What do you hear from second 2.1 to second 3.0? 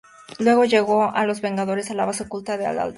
oculta del Alto Evolucionador.